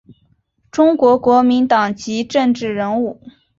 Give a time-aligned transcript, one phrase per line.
[0.71, 3.21] 中国国民党籍政治人物。